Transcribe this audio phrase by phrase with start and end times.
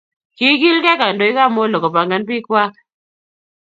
[0.37, 2.73] Kikilke kandoik ab Molo kobangan bik kwak